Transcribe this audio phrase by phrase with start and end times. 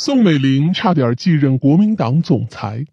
[0.00, 2.86] 宋美龄差点继任国民党总裁。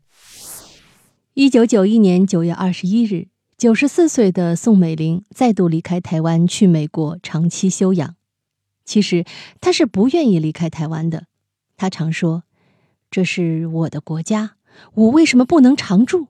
[1.35, 3.27] 一九九一年九月二十一日，
[3.59, 8.15] 九十四岁的宋美龄再度离开台湾去美国长期休养。
[8.85, 9.23] 其实
[9.61, 11.27] 她是不愿意离开台湾的，
[11.77, 12.43] 她常说
[13.11, 14.55] ：“这是我的国家，
[14.95, 16.29] 我为什么不能常住？”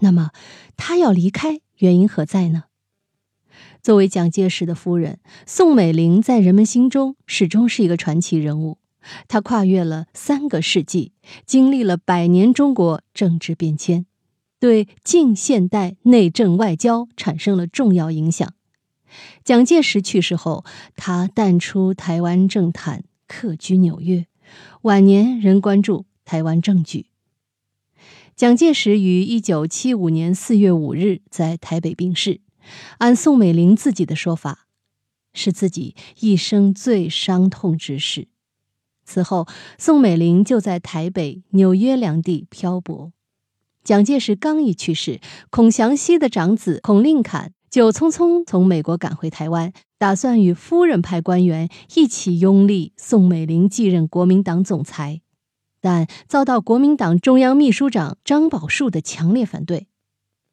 [0.00, 0.30] 那么，
[0.78, 2.64] 她要离开原因何在呢？
[3.82, 8.78] 作为蒋介石的夫人，宋美龄在人们心中始终是一个传奇人物。
[9.28, 11.12] 他跨越了三个世纪，
[11.44, 14.06] 经历了百年中国政治变迁，
[14.58, 18.54] 对近现代内政外交产生了重要影响。
[19.44, 20.64] 蒋介石去世后，
[20.96, 24.26] 他淡出台湾政坛，客居纽约，
[24.82, 27.06] 晚年仍关注台湾政局。
[28.34, 32.40] 蒋介石于一九七五年四月五日在台北病逝，
[32.98, 34.66] 按宋美龄自己的说法，
[35.32, 38.28] 是自己一生最伤痛之事。
[39.06, 39.46] 此后，
[39.78, 43.12] 宋美龄就在台北、纽约两地漂泊。
[43.84, 55.20] 蒋介石刚一去世，孔祥熙的长子孔令侃就匆匆从美国赶回台湾，打算与夫人派官员一起拥立宋美龄继任国民党总裁，
[55.80, 59.86] 但遭到国民党中央秘书长张宝树的强烈反对。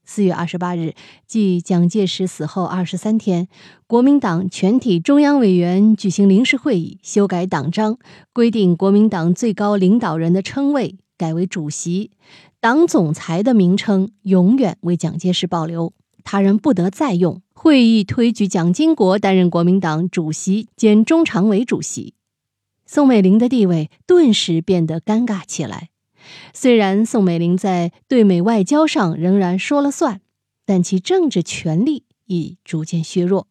[0.06, 0.94] 四月二十八日，
[1.26, 3.48] 即蒋介石死后二十三天，
[3.88, 7.98] 国民党全体中央委员举行临时会议，修改党章，
[8.34, 12.12] 规定国民党最高领导人的称谓改为主席，
[12.60, 17.42] 党总裁的名称永远为蒋介石保留，他人不得再用。
[17.54, 22.14] 会议推举蒋经国担任国民党主席兼中常委主席，
[22.86, 25.88] 宋美龄的地位顿时变得尴尬起来。
[26.54, 30.22] 虽然宋美龄在对美外交上仍然说了算，
[30.66, 33.48] 但其政治权力已逐渐削弱。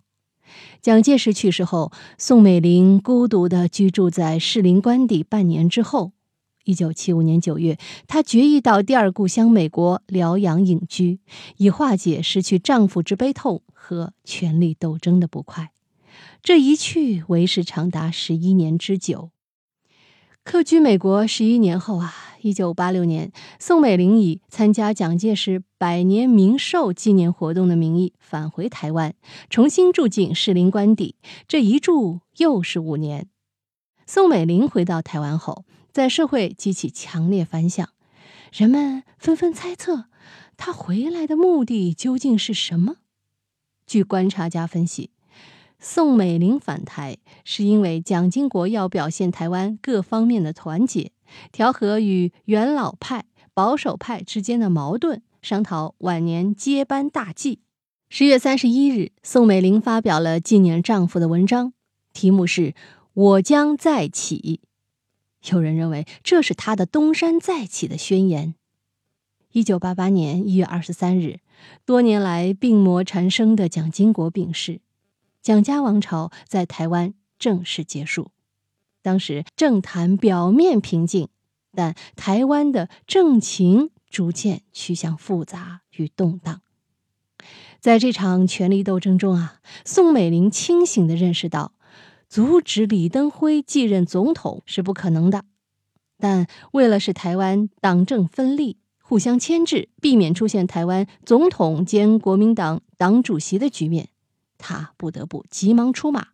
[0.80, 6.12] 蒋介石去世后，宋美龄孤独地居住在士林官邸半年之后，
[6.64, 11.20] 一九七五年九月，她决意到第二故乡美国疗养隐居，
[11.56, 15.70] 以化解失去丈夫之悲痛和权力斗争的不快。
[16.42, 19.30] 这一去为时长达十一年之久。
[20.44, 22.14] 客居美国十一年后啊。
[22.44, 23.30] 一九八六年，
[23.60, 29.14] 宋美龄以参加蒋介石百年冥寿纪念活动的名义返回台湾，
[29.48, 31.14] 重新住进士林官邸。
[31.46, 33.28] 这一住又是五年。
[34.08, 37.90] 宋美龄回到台湾后，在社会激起强烈反响，
[38.52, 40.06] 人们纷纷猜测
[40.56, 42.96] 她回来的目的究竟是什么。
[43.86, 45.10] 据观察家分析。
[45.84, 51.10] 宋美龄返台是因为蒋经国要表现台湾各方面的团结，
[51.50, 57.58] 调和与元老派、保守派之间的矛盾，商讨晚年接班大计。
[58.08, 61.72] 十月三十一日，宋美龄发表了纪念丈夫的文章，
[62.12, 62.70] 题目是
[63.12, 64.60] 《我将再起》。
[65.52, 68.54] 有人认为这是她的东山再起的宣言。
[69.50, 71.40] 一九八八年一月二十三日，
[71.84, 74.80] 多年来病魔缠身的蒋经国病逝。
[75.42, 78.30] 蒋家王朝在台湾正式结束。
[79.02, 81.28] 当时政坛表面平静，
[81.74, 86.60] 但台湾的政情逐渐趋向复杂与动荡。
[87.80, 91.72] 在这场权力斗争中啊，宋美龄清醒地认识到，
[92.28, 95.44] 阻止李登辉继任总统是不可能的。
[96.20, 104.10] 但为了使台湾党政分立、互相牵制，避免出现台湾总统兼国民党党主席的局面。
[104.62, 106.28] 他不得不急忙出马，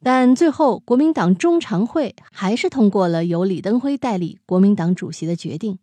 [0.00, 5.80] 但最后国民党中常会还是通过了由李登辉代理国民党主席的决定。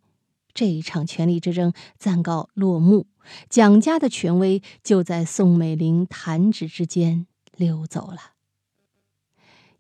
[0.53, 3.08] 这一场权力之争暂告落幕，
[3.50, 7.28] 蒋家的权威就在宋美龄弹指之间
[7.58, 8.31] 溜走了。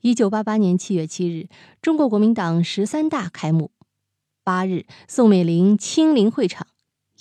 [0.01, 1.47] 一九八八年七月七日，
[1.81, 3.71] 中国国民党十三大开幕。
[4.43, 6.67] 八日，宋美龄亲临会场，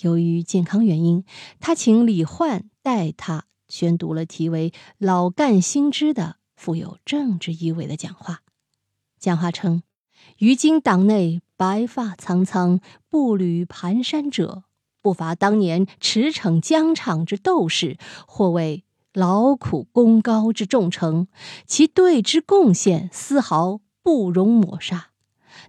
[0.01, 1.23] 由于健康原因，
[1.61, 3.45] 她请李焕代她。
[3.67, 8.41] 宣读了题为“老干新知”的富有政治意味的讲话。
[9.19, 9.81] 讲话称
[10.39, 12.79] ：“于今党内白发苍苍、
[13.09, 14.63] 步履蹒跚者，
[15.01, 17.97] 不乏当年驰骋疆场之斗士，
[18.27, 18.83] 或为
[19.13, 21.27] 劳苦功高之重臣，
[21.65, 25.11] 其对之贡献丝毫不容抹杀。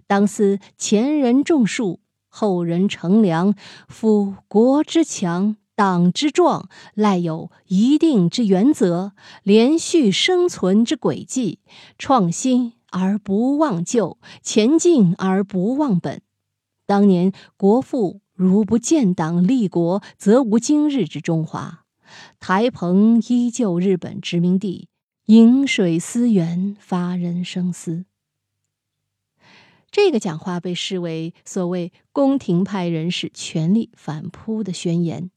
[0.05, 3.55] 当思前人种树，后人乘凉，
[3.87, 9.11] 辅国之强。”党之壮，赖有一定之原则，
[9.43, 11.59] 连续生存之轨迹，
[11.99, 16.23] 创新而不忘旧，前进而不忘本。
[16.87, 21.85] 当年国父如不建党立国，则无今日之中华。
[22.39, 24.87] 台澎依旧日本殖民地，
[25.27, 28.05] 饮水思源，发人深思。
[29.91, 35.29] 这个讲话被视为所谓宫廷派人士权力反扑的宣言。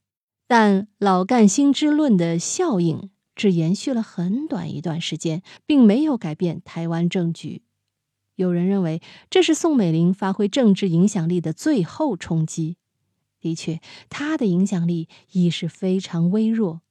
[0.53, 7.61] 但老干新之论的效应只延续了很短一段时间，并没有改变台湾政局。
[8.35, 12.75] 有人认为这是宋美龄发挥政治影响力的最后冲击。
[13.39, 16.81] 的确，她的影响力亦是非常微弱。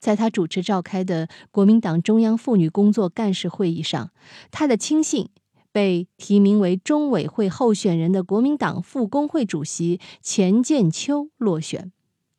[0.00, 4.10] 在她主持召开的国民党中央妇女工作干事会议上，
[4.50, 5.28] 她的亲信
[5.70, 11.92] 被提名为中委会候选人的国民党副工会主席钱建秋落选，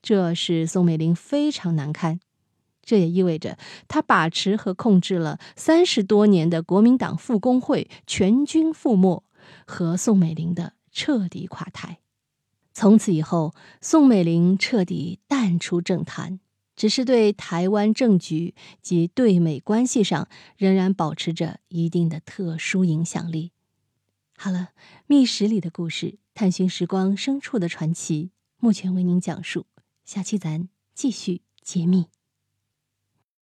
[0.05, 2.19] 这使宋美龄非常难堪。
[2.83, 3.57] 这也意味着
[3.87, 9.23] 她把持和控制了三十多年的国民党复工会全军覆没，
[9.65, 11.97] 和宋美龄的彻底垮台。
[12.71, 16.39] 从此以后，宋美龄彻底淡出政坛，
[16.75, 18.53] 只是对台湾政局
[18.83, 23.53] 及对美关系上仍然保持着一定的特殊影响力。
[24.37, 24.69] 好了，
[25.07, 28.29] 密室里的故事，探寻时光深处的传奇，
[28.59, 29.65] 目前为您讲述。
[30.05, 32.14] 下期咱继续揭秘。